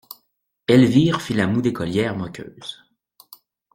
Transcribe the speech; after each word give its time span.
Elvire 0.65 1.21
fit 1.21 1.35
sa 1.35 1.45
moue 1.45 1.61
d'écolière 1.61 2.17
moqueuse. 2.17 2.83